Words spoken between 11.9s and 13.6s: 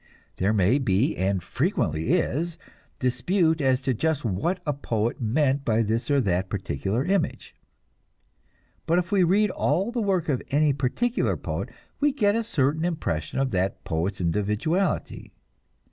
we get a certain impression of